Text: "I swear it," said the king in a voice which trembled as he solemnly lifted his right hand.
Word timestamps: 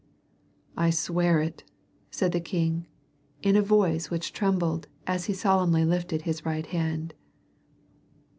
"I 0.75 0.89
swear 0.89 1.41
it," 1.41 1.63
said 2.09 2.31
the 2.31 2.39
king 2.41 2.87
in 3.43 3.55
a 3.55 3.61
voice 3.61 4.09
which 4.09 4.33
trembled 4.33 4.87
as 5.05 5.25
he 5.25 5.33
solemnly 5.35 5.85
lifted 5.85 6.23
his 6.23 6.43
right 6.43 6.65
hand. 6.65 7.13